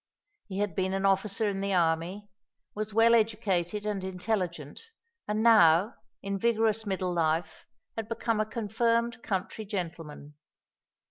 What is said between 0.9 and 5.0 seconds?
an officer in the army, was well educated and intelligent,